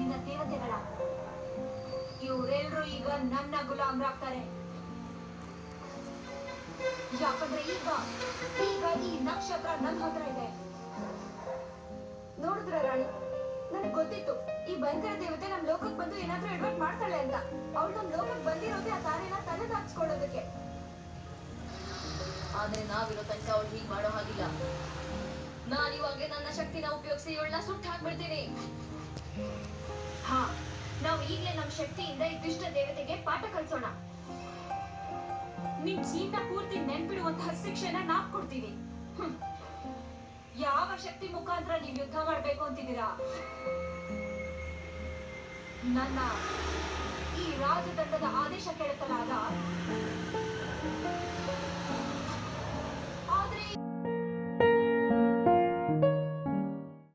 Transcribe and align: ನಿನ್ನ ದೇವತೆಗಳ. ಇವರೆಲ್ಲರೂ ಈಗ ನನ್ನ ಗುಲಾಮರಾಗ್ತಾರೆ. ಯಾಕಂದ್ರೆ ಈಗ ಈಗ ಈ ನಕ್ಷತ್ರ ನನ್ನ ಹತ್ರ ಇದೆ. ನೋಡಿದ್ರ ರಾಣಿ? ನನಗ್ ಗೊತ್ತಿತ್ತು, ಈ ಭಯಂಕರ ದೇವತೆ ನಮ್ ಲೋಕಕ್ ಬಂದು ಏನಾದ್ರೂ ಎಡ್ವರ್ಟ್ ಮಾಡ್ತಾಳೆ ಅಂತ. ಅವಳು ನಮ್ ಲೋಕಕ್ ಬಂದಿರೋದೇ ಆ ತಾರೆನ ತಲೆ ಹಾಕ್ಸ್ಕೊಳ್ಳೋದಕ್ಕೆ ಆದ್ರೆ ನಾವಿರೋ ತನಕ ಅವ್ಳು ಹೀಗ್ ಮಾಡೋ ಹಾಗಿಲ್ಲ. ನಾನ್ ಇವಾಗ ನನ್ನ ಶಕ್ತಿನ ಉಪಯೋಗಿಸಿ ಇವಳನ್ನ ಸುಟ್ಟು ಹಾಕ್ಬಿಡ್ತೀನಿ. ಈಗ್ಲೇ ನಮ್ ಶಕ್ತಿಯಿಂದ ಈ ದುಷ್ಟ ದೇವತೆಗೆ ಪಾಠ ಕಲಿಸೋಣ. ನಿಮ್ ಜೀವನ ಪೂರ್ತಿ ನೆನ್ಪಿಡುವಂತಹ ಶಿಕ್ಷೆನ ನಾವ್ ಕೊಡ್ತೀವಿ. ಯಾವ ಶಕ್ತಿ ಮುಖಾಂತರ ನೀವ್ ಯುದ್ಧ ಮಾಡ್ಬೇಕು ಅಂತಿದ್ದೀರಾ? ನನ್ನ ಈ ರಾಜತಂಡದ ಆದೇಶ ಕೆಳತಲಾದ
ನಿನ್ನ 0.00 0.14
ದೇವತೆಗಳ. 0.28 0.72
ಇವರೆಲ್ಲರೂ 2.28 2.82
ಈಗ 2.96 3.08
ನನ್ನ 3.34 3.54
ಗುಲಾಮರಾಗ್ತಾರೆ. 3.70 4.42
ಯಾಕಂದ್ರೆ 7.22 7.62
ಈಗ 7.74 7.88
ಈಗ 8.68 8.84
ಈ 9.08 9.10
ನಕ್ಷತ್ರ 9.28 9.70
ನನ್ನ 9.84 9.98
ಹತ್ರ 10.04 10.22
ಇದೆ. 10.32 10.46
ನೋಡಿದ್ರ 12.44 12.76
ರಾಣಿ? 12.86 13.06
ನನಗ್ 13.72 13.94
ಗೊತ್ತಿತ್ತು, 13.98 14.34
ಈ 14.70 14.72
ಭಯಂಕರ 14.82 15.12
ದೇವತೆ 15.22 15.46
ನಮ್ 15.52 15.66
ಲೋಕಕ್ 15.70 15.96
ಬಂದು 16.00 16.16
ಏನಾದ್ರೂ 16.24 16.48
ಎಡ್ವರ್ಟ್ 16.56 16.80
ಮಾಡ್ತಾಳೆ 16.84 17.18
ಅಂತ. 17.24 17.36
ಅವಳು 17.78 17.92
ನಮ್ 17.98 18.10
ಲೋಕಕ್ 18.16 18.42
ಬಂದಿರೋದೇ 18.48 18.90
ಆ 18.96 19.00
ತಾರೆನ 19.06 19.36
ತಲೆ 19.48 19.66
ಹಾಕ್ಸ್ಕೊಳ್ಳೋದಕ್ಕೆ 19.74 20.42
ಆದ್ರೆ 22.60 22.80
ನಾವಿರೋ 22.92 23.22
ತನಕ 23.28 23.48
ಅವ್ಳು 23.56 23.68
ಹೀಗ್ 23.74 23.88
ಮಾಡೋ 23.92 24.08
ಹಾಗಿಲ್ಲ. 24.16 24.42
ನಾನ್ 25.72 25.92
ಇವಾಗ 25.98 26.18
ನನ್ನ 26.34 26.48
ಶಕ್ತಿನ 26.58 26.86
ಉಪಯೋಗಿಸಿ 26.98 27.30
ಇವಳನ್ನ 27.36 27.60
ಸುಟ್ಟು 27.68 27.86
ಹಾಕ್ಬಿಡ್ತೀನಿ. 27.90 28.40
ಈಗ್ಲೇ 31.32 31.52
ನಮ್ 31.58 31.70
ಶಕ್ತಿಯಿಂದ 31.80 32.22
ಈ 32.32 32.36
ದುಷ್ಟ 32.44 32.62
ದೇವತೆಗೆ 32.76 33.14
ಪಾಠ 33.26 33.42
ಕಲಿಸೋಣ. 33.54 33.86
ನಿಮ್ 35.86 36.00
ಜೀವನ 36.10 36.40
ಪೂರ್ತಿ 36.48 36.76
ನೆನ್ಪಿಡುವಂತಹ 36.90 37.52
ಶಿಕ್ಷೆನ 37.62 37.98
ನಾವ್ 38.10 38.26
ಕೊಡ್ತೀವಿ. 38.34 38.72
ಯಾವ 40.66 40.88
ಶಕ್ತಿ 41.04 41.28
ಮುಖಾಂತರ 41.36 41.74
ನೀವ್ 41.84 41.98
ಯುದ್ಧ 42.02 42.16
ಮಾಡ್ಬೇಕು 42.28 42.62
ಅಂತಿದ್ದೀರಾ? 42.64 43.08
ನನ್ನ 45.96 46.18
ಈ 47.42 47.44
ರಾಜತಂಡದ 47.62 48.26
ಆದೇಶ 48.42 48.68
ಕೆಳತಲಾದ 48.80 49.32